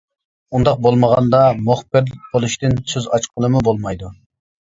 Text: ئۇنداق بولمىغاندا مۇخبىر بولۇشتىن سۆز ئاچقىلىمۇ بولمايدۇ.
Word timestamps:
ئۇنداق 0.59 0.79
بولمىغاندا 0.85 1.41
مۇخبىر 1.67 2.09
بولۇشتىن 2.31 2.75
سۆز 2.93 3.05
ئاچقىلىمۇ 3.17 3.65
بولمايدۇ. 3.69 4.09